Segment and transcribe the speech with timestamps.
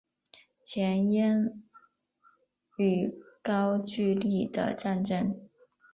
[0.63, 1.61] 前燕
[2.77, 3.13] 与
[3.43, 5.37] 高句丽的战争